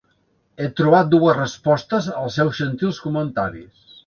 He 0.63 0.69
trobat 0.79 1.11
dues 1.11 1.37
respostes 1.39 2.09
als 2.23 2.39
seus 2.41 2.59
gentils 2.63 3.03
comentaris. 3.09 3.89